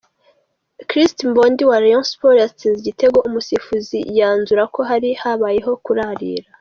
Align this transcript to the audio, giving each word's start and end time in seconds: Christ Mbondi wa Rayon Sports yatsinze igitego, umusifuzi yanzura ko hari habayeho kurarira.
Christ 0.89 1.17
Mbondi 1.29 1.63
wa 1.69 1.77
Rayon 1.83 2.05
Sports 2.11 2.41
yatsinze 2.43 2.77
igitego, 2.81 3.17
umusifuzi 3.27 3.97
yanzura 4.17 4.63
ko 4.73 4.79
hari 4.89 5.09
habayeho 5.21 5.71
kurarira. 5.85 6.49